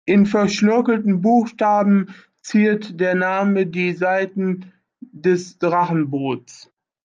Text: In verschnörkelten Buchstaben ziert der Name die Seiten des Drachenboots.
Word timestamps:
In 0.07 0.25
verschnörkelten 0.25 1.21
Buchstaben 1.21 2.15
ziert 2.41 2.99
der 2.99 3.13
Name 3.13 3.67
die 3.67 3.93
Seiten 3.93 4.73
des 4.99 5.59
Drachenboots. 5.59 6.71